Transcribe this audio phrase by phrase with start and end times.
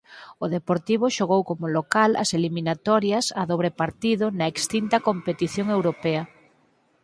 [0.43, 6.21] O Deportivo xogou como local as eliminatorias a dobre partido na extinta competición europea.